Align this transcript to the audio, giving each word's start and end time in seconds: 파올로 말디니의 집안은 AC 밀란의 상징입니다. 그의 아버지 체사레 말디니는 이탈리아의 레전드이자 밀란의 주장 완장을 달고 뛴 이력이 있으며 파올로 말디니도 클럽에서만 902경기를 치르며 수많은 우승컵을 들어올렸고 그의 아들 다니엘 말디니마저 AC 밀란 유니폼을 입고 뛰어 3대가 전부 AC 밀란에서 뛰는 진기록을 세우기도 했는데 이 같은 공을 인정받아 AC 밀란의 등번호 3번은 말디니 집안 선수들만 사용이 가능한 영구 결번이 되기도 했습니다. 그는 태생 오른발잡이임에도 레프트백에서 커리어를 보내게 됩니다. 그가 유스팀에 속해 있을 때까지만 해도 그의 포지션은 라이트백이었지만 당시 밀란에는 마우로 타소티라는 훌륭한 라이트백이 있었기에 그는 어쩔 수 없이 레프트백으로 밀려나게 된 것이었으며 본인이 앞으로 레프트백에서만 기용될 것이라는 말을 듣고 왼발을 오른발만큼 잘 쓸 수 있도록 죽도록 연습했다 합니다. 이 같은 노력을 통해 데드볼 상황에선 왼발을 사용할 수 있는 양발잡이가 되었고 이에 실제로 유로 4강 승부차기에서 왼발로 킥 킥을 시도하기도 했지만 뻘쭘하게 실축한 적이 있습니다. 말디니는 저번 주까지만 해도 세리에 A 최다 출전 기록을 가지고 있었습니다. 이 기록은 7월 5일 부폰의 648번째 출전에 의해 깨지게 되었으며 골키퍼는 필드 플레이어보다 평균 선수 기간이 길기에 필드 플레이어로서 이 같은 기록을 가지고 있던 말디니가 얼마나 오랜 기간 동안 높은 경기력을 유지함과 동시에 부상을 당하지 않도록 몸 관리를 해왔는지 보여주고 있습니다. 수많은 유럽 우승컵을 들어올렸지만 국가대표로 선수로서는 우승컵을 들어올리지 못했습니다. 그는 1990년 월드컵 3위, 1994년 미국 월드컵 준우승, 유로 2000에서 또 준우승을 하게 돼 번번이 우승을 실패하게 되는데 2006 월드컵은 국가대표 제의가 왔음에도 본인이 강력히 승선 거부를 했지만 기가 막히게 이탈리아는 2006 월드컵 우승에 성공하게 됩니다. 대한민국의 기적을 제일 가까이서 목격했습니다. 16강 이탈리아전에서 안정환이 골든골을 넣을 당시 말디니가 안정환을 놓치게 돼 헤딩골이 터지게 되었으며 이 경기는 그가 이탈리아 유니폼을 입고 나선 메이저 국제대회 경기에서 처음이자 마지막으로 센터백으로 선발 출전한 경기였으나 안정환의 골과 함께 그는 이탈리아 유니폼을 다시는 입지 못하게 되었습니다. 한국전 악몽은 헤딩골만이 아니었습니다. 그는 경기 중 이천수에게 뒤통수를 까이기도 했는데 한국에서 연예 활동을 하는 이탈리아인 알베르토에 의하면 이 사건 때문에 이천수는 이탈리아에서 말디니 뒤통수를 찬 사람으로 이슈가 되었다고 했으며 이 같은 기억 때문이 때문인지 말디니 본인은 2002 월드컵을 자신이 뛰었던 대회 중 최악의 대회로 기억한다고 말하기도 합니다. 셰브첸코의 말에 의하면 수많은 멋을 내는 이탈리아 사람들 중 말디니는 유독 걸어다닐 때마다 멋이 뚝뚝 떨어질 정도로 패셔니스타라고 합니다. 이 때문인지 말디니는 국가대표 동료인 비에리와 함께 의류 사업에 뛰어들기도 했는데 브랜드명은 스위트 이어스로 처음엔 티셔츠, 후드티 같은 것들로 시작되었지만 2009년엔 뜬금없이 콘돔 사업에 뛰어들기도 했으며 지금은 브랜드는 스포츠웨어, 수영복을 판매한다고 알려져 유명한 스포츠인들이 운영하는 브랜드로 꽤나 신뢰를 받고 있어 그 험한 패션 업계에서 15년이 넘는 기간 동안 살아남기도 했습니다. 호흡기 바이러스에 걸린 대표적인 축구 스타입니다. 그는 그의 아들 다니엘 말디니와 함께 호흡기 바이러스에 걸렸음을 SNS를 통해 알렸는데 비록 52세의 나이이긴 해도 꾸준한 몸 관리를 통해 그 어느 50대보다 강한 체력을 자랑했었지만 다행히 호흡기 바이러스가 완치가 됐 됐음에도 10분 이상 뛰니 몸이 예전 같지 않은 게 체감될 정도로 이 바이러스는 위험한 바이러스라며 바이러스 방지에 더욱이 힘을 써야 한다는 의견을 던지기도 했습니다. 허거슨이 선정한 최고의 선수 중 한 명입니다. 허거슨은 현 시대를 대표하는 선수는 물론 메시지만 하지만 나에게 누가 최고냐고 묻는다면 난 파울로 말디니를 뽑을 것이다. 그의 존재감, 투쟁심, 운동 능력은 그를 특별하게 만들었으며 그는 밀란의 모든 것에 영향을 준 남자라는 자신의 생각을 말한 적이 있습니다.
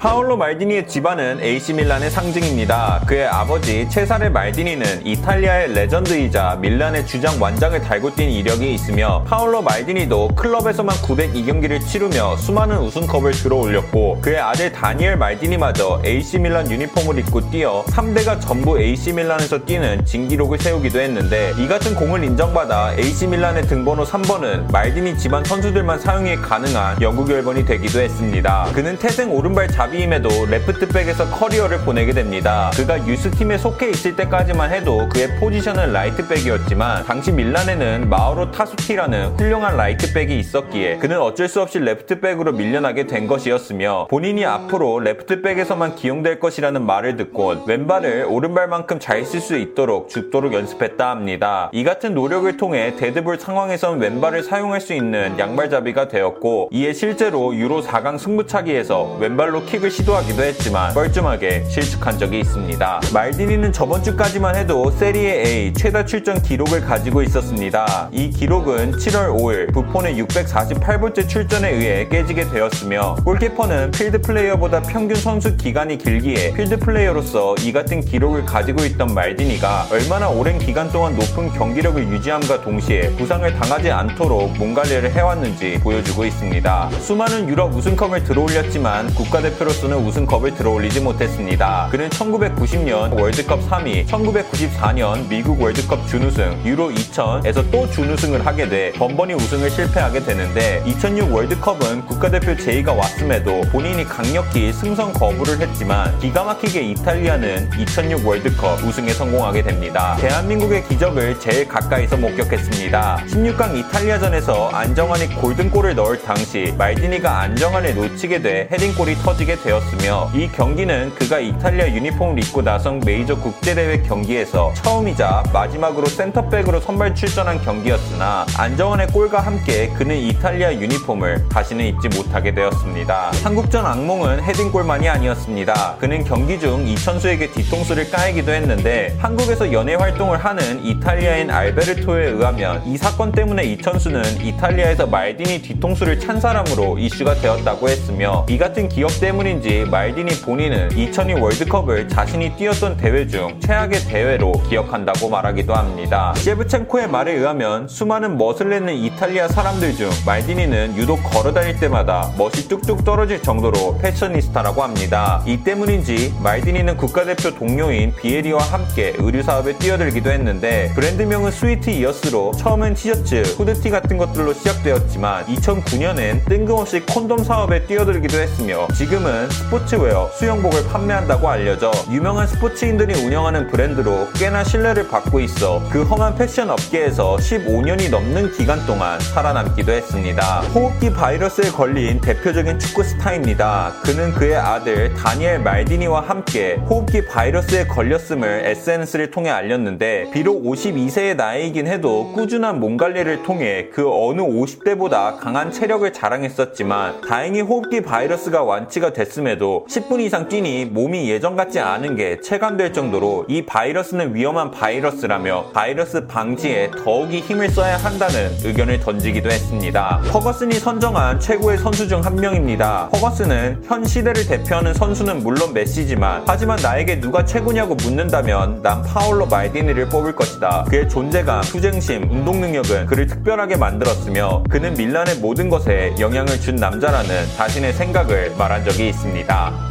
파올로 0.00 0.38
말디니의 0.38 0.88
집안은 0.88 1.40
AC 1.42 1.74
밀란의 1.74 2.10
상징입니다. 2.10 3.02
그의 3.06 3.26
아버지 3.26 3.86
체사레 3.90 4.30
말디니는 4.30 5.06
이탈리아의 5.06 5.74
레전드이자 5.74 6.56
밀란의 6.58 7.06
주장 7.06 7.34
완장을 7.38 7.78
달고 7.82 8.14
뛴 8.14 8.30
이력이 8.30 8.72
있으며 8.72 9.22
파올로 9.24 9.60
말디니도 9.60 10.28
클럽에서만 10.36 10.96
902경기를 10.96 11.86
치르며 11.86 12.34
수많은 12.38 12.78
우승컵을 12.78 13.32
들어올렸고 13.32 14.22
그의 14.22 14.40
아들 14.40 14.72
다니엘 14.72 15.18
말디니마저 15.18 16.00
AC 16.06 16.38
밀란 16.38 16.70
유니폼을 16.70 17.18
입고 17.18 17.50
뛰어 17.50 17.84
3대가 17.88 18.40
전부 18.40 18.80
AC 18.80 19.12
밀란에서 19.12 19.66
뛰는 19.66 20.06
진기록을 20.06 20.56
세우기도 20.60 20.98
했는데 20.98 21.52
이 21.58 21.68
같은 21.68 21.94
공을 21.94 22.24
인정받아 22.24 22.94
AC 22.94 23.26
밀란의 23.26 23.64
등번호 23.64 24.04
3번은 24.04 24.72
말디니 24.72 25.18
집안 25.18 25.44
선수들만 25.44 26.00
사용이 26.00 26.36
가능한 26.36 27.02
영구 27.02 27.30
결번이 27.30 27.66
되기도 27.66 28.00
했습니다. 28.00 28.70
그는 28.72 28.96
태생 28.96 29.30
오른발잡이임에도 29.30 30.46
레프트백에서 30.46 31.30
커리어를 31.30 31.78
보내게 31.78 32.12
됩니다. 32.12 32.70
그가 32.74 33.04
유스팀에 33.06 33.58
속해 33.58 33.90
있을 33.90 34.14
때까지만 34.14 34.70
해도 34.72 35.08
그의 35.08 35.36
포지션은 35.38 35.92
라이트백이었지만 35.92 37.04
당시 37.04 37.32
밀란에는 37.32 38.08
마우로 38.08 38.52
타소티라는 38.52 39.36
훌륭한 39.36 39.76
라이트백이 39.76 40.38
있었기에 40.38 40.98
그는 40.98 41.20
어쩔 41.20 41.48
수 41.48 41.60
없이 41.60 41.80
레프트백으로 41.80 42.52
밀려나게 42.52 43.06
된 43.08 43.26
것이었으며 43.26 44.06
본인이 44.08 44.44
앞으로 44.44 45.00
레프트백에서만 45.00 45.96
기용될 45.96 46.38
것이라는 46.38 46.86
말을 46.86 47.16
듣고 47.16 47.64
왼발을 47.66 48.26
오른발만큼 48.28 49.00
잘 49.00 49.24
쓸 49.24 49.40
수 49.40 49.56
있도록 49.56 50.08
죽도록 50.08 50.54
연습했다 50.54 51.10
합니다. 51.10 51.70
이 51.72 51.84
같은 51.84 52.14
노력을 52.14 52.56
통해 52.56 52.94
데드볼 52.96 53.38
상황에선 53.38 53.98
왼발을 53.98 54.42
사용할 54.42 54.80
수 54.80 54.94
있는 54.94 55.38
양발잡이가 55.38 56.08
되었고 56.08 56.70
이에 56.72 56.92
실제로 56.92 57.54
유로 57.54 57.82
4강 57.82 58.18
승부차기에서 58.18 59.18
왼발로 59.20 59.64
킥 59.64 59.79
킥을 59.80 59.90
시도하기도 59.90 60.42
했지만 60.42 60.94
뻘쭘하게 60.94 61.64
실축한 61.68 62.18
적이 62.18 62.40
있습니다. 62.40 63.00
말디니는 63.12 63.72
저번 63.72 64.02
주까지만 64.02 64.54
해도 64.54 64.90
세리에 64.90 65.46
A 65.46 65.72
최다 65.72 66.04
출전 66.04 66.40
기록을 66.40 66.82
가지고 66.82 67.22
있었습니다. 67.22 68.08
이 68.12 68.30
기록은 68.30 68.92
7월 68.92 69.34
5일 69.34 69.72
부폰의 69.72 70.22
648번째 70.22 71.28
출전에 71.28 71.70
의해 71.70 72.08
깨지게 72.08 72.50
되었으며 72.50 73.16
골키퍼는 73.24 73.90
필드 73.92 74.20
플레이어보다 74.22 74.82
평균 74.82 75.16
선수 75.16 75.56
기간이 75.56 75.98
길기에 75.98 76.52
필드 76.52 76.78
플레이어로서 76.78 77.56
이 77.60 77.72
같은 77.72 78.00
기록을 78.00 78.44
가지고 78.44 78.84
있던 78.84 79.14
말디니가 79.14 79.88
얼마나 79.90 80.28
오랜 80.28 80.58
기간 80.58 80.90
동안 80.92 81.16
높은 81.16 81.50
경기력을 81.52 82.06
유지함과 82.08 82.62
동시에 82.62 83.10
부상을 83.16 83.52
당하지 83.54 83.90
않도록 83.90 84.56
몸 84.58 84.74
관리를 84.74 85.10
해왔는지 85.12 85.80
보여주고 85.82 86.24
있습니다. 86.24 86.90
수많은 87.00 87.48
유럽 87.48 87.74
우승컵을 87.74 88.24
들어올렸지만 88.24 89.14
국가대표로 89.14 89.69
선수로서는 89.70 89.98
우승컵을 89.98 90.54
들어올리지 90.54 91.00
못했습니다. 91.00 91.88
그는 91.90 92.08
1990년 92.10 93.18
월드컵 93.18 93.60
3위, 93.68 94.06
1994년 94.06 95.28
미국 95.28 95.60
월드컵 95.60 96.06
준우승, 96.08 96.62
유로 96.64 96.90
2000에서 96.90 97.70
또 97.70 97.88
준우승을 97.90 98.44
하게 98.44 98.68
돼 98.68 98.92
번번이 98.92 99.34
우승을 99.34 99.70
실패하게 99.70 100.20
되는데 100.20 100.82
2006 100.86 101.32
월드컵은 101.32 102.06
국가대표 102.06 102.56
제의가 102.56 102.92
왔음에도 102.92 103.60
본인이 103.72 104.04
강력히 104.04 104.72
승선 104.72 105.12
거부를 105.12 105.60
했지만 105.60 106.18
기가 106.18 106.44
막히게 106.44 106.82
이탈리아는 106.82 107.70
2006 107.78 108.26
월드컵 108.26 108.82
우승에 108.82 109.12
성공하게 109.12 109.62
됩니다. 109.62 110.16
대한민국의 110.20 110.84
기적을 110.88 111.38
제일 111.38 111.68
가까이서 111.68 112.16
목격했습니다. 112.16 113.24
16강 113.28 113.76
이탈리아전에서 113.76 114.70
안정환이 114.70 115.28
골든골을 115.36 115.94
넣을 115.94 116.20
당시 116.22 116.74
말디니가 116.76 117.40
안정환을 117.40 117.94
놓치게 117.94 118.42
돼 118.42 118.68
헤딩골이 118.72 119.16
터지게 119.16 119.59
되었으며 119.62 120.30
이 120.34 120.48
경기는 120.48 121.14
그가 121.14 121.38
이탈리아 121.38 121.88
유니폼을 121.88 122.42
입고 122.44 122.62
나선 122.62 123.00
메이저 123.00 123.36
국제대회 123.36 124.02
경기에서 124.02 124.72
처음이자 124.74 125.44
마지막으로 125.52 126.06
센터백으로 126.06 126.80
선발 126.80 127.14
출전한 127.14 127.60
경기였으나 127.62 128.46
안정환의 128.56 129.08
골과 129.08 129.40
함께 129.40 129.88
그는 129.90 130.16
이탈리아 130.16 130.72
유니폼을 130.72 131.48
다시는 131.48 131.84
입지 131.84 132.08
못하게 132.08 132.54
되었습니다. 132.54 133.32
한국전 133.42 133.84
악몽은 133.84 134.42
헤딩골만이 134.42 135.08
아니었습니다. 135.08 135.96
그는 135.98 136.24
경기 136.24 136.58
중 136.58 136.86
이천수에게 136.86 137.50
뒤통수를 137.52 138.10
까이기도 138.10 138.52
했는데 138.52 139.16
한국에서 139.18 139.72
연예 139.72 139.94
활동을 139.94 140.38
하는 140.38 140.84
이탈리아인 140.84 141.50
알베르토에 141.50 142.26
의하면 142.26 142.82
이 142.86 142.96
사건 142.96 143.32
때문에 143.32 143.64
이천수는 143.64 144.44
이탈리아에서 144.44 145.06
말디니 145.06 145.62
뒤통수를 145.62 146.18
찬 146.20 146.40
사람으로 146.40 146.98
이슈가 146.98 147.34
되었다고 147.34 147.88
했으며 147.88 148.46
이 148.48 148.58
같은 148.58 148.88
기억 148.88 149.10
때문이 149.20 149.49
때문인지 149.50 149.86
말디니 149.90 150.42
본인은 150.42 150.92
2002 150.92 151.34
월드컵을 151.34 152.08
자신이 152.08 152.56
뛰었던 152.56 152.96
대회 152.96 153.26
중 153.26 153.58
최악의 153.60 154.00
대회로 154.06 154.52
기억한다고 154.68 155.28
말하기도 155.28 155.74
합니다. 155.74 156.32
셰브첸코의 156.36 157.08
말에 157.08 157.32
의하면 157.32 157.88
수많은 157.88 158.38
멋을 158.38 158.68
내는 158.70 158.94
이탈리아 158.94 159.48
사람들 159.48 159.96
중 159.96 160.10
말디니는 160.24 160.96
유독 160.96 161.22
걸어다닐 161.24 161.80
때마다 161.80 162.30
멋이 162.38 162.68
뚝뚝 162.68 163.04
떨어질 163.04 163.42
정도로 163.42 163.98
패셔니스타라고 163.98 164.82
합니다. 164.82 165.42
이 165.46 165.62
때문인지 165.64 166.34
말디니는 166.42 166.96
국가대표 166.96 167.54
동료인 167.54 168.14
비에리와 168.14 168.62
함께 168.62 169.14
의류 169.18 169.42
사업에 169.42 169.76
뛰어들기도 169.78 170.30
했는데 170.30 170.92
브랜드명은 170.94 171.50
스위트 171.50 171.90
이어스로 171.90 172.52
처음엔 172.52 172.94
티셔츠, 172.94 173.42
후드티 173.56 173.90
같은 173.90 174.16
것들로 174.16 174.52
시작되었지만 174.52 175.46
2009년엔 175.46 176.44
뜬금없이 176.46 177.00
콘돔 177.00 177.44
사업에 177.44 177.86
뛰어들기도 177.86 178.38
했으며 178.38 178.86
지금은 178.94 179.29
브랜드는 179.30 179.48
스포츠웨어, 179.50 180.28
수영복을 180.32 180.84
판매한다고 180.88 181.48
알려져 181.48 181.90
유명한 182.10 182.46
스포츠인들이 182.46 183.14
운영하는 183.14 183.68
브랜드로 183.68 184.28
꽤나 184.34 184.64
신뢰를 184.64 185.08
받고 185.08 185.40
있어 185.40 185.82
그 185.90 186.02
험한 186.02 186.34
패션 186.34 186.70
업계에서 186.70 187.36
15년이 187.36 188.10
넘는 188.10 188.52
기간 188.52 188.84
동안 188.86 189.20
살아남기도 189.20 189.92
했습니다. 189.92 190.60
호흡기 190.74 191.12
바이러스에 191.12 191.70
걸린 191.70 192.20
대표적인 192.20 192.78
축구 192.78 193.04
스타입니다. 193.04 193.94
그는 194.02 194.32
그의 194.32 194.56
아들 194.56 195.14
다니엘 195.14 195.60
말디니와 195.60 196.20
함께 196.22 196.74
호흡기 196.74 197.24
바이러스에 197.26 197.86
걸렸음을 197.86 198.66
SNS를 198.66 199.30
통해 199.30 199.50
알렸는데 199.50 200.30
비록 200.32 200.64
52세의 200.64 201.36
나이이긴 201.36 201.86
해도 201.86 202.32
꾸준한 202.32 202.80
몸 202.80 202.96
관리를 202.96 203.44
통해 203.44 203.88
그 203.92 204.02
어느 204.08 204.42
50대보다 204.42 205.38
강한 205.38 205.70
체력을 205.70 206.12
자랑했었지만 206.12 207.20
다행히 207.22 207.60
호흡기 207.60 208.02
바이러스가 208.02 208.62
완치가 208.64 209.12
됐 209.20 209.30
됐음에도 209.30 209.86
10분 209.88 210.20
이상 210.20 210.48
뛰니 210.48 210.86
몸이 210.86 211.30
예전 211.30 211.56
같지 211.56 211.78
않은 211.78 212.16
게 212.16 212.40
체감될 212.40 212.92
정도로 212.92 213.46
이 213.48 213.64
바이러스는 213.64 214.34
위험한 214.34 214.70
바이러스라며 214.72 215.70
바이러스 215.72 216.26
방지에 216.26 216.90
더욱이 217.04 217.40
힘을 217.40 217.68
써야 217.70 217.96
한다는 217.96 218.50
의견을 218.64 219.00
던지기도 219.00 219.50
했습니다. 219.50 220.20
허거슨이 220.32 220.74
선정한 220.74 221.38
최고의 221.38 221.78
선수 221.78 222.08
중 222.08 222.20
한 222.20 222.36
명입니다. 222.36 223.08
허거슨은 223.14 223.82
현 223.86 224.04
시대를 224.04 224.46
대표하는 224.46 224.92
선수는 224.92 225.42
물론 225.42 225.72
메시지만 225.72 226.42
하지만 226.46 226.78
나에게 226.82 227.18
누가 227.18 227.46
최고냐고 227.46 227.94
묻는다면 227.94 228.82
난 228.82 229.02
파울로 229.02 229.46
말디니를 229.46 230.10
뽑을 230.10 230.36
것이다. 230.36 230.84
그의 230.90 231.08
존재감, 231.08 231.62
투쟁심, 231.62 232.30
운동 232.30 232.60
능력은 232.60 233.06
그를 233.06 233.26
특별하게 233.26 233.76
만들었으며 233.76 234.64
그는 234.68 234.92
밀란의 234.94 235.36
모든 235.36 235.70
것에 235.70 236.14
영향을 236.20 236.60
준 236.60 236.76
남자라는 236.76 237.46
자신의 237.56 237.94
생각을 237.94 238.54
말한 238.58 238.84
적이 238.84 239.09
있습니다. 239.10 239.89